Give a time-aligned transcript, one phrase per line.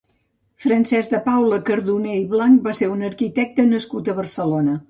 [0.63, 4.77] Francesc de Paula Cardoner i Blanch va ser un arquitecte nascut a Barcelona.